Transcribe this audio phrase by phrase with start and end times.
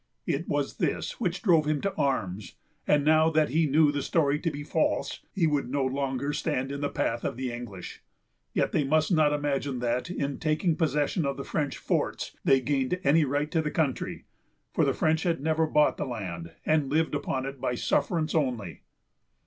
[0.25, 2.55] It was this which drove him to arms;
[2.87, 6.71] and now that he knew the story to be false, he would no longer stand
[6.71, 8.01] in the path of the English.
[8.51, 12.99] Yet they must not imagine that, in taking possession of the French forts, they gained
[13.03, 14.25] any right to the country;
[14.73, 18.81] for the French had never bought the land, and lived upon it by sufferance only.